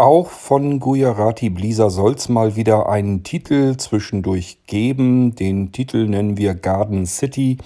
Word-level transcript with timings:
Auch 0.00 0.28
von 0.28 0.80
Gujarati 0.80 1.50
Blisa 1.50 1.90
soll's 1.90 2.30
mal 2.30 2.56
wieder 2.56 2.88
einen 2.88 3.22
Titel 3.22 3.76
zwischendurch 3.76 4.56
geben. 4.66 5.34
Den 5.34 5.72
Titel 5.72 6.08
nennen 6.08 6.38
wir 6.38 6.54
Garden 6.54 7.04
City. 7.04 7.58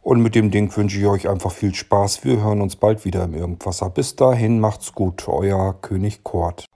Und 0.00 0.22
mit 0.22 0.34
dem 0.34 0.50
Ding 0.50 0.74
wünsche 0.74 0.98
ich 0.98 1.04
euch 1.04 1.28
einfach 1.28 1.52
viel 1.52 1.74
Spaß. 1.74 2.24
Wir 2.24 2.42
hören 2.42 2.62
uns 2.62 2.76
bald 2.76 3.04
wieder 3.04 3.24
im 3.24 3.34
Irgendwasser. 3.34 3.90
Bis 3.90 4.16
dahin 4.16 4.60
macht's 4.60 4.94
gut. 4.94 5.28
Euer 5.28 5.74
König 5.82 6.24
Kort. 6.24 6.67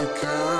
Mexico. 0.00 0.59